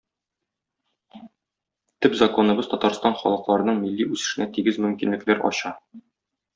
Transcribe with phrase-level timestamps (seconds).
[2.07, 5.81] Төп законыбыз Татарстан халыкларының милли үсешенә тигез мөмкинлекләр ача.